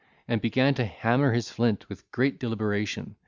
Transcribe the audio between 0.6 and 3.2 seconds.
to hammer his flint with great deliberation.